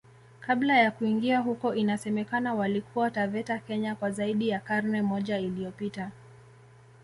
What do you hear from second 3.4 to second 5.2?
Kenya kwa zaidi ya karne